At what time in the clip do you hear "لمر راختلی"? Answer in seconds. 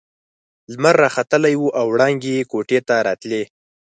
0.73-1.55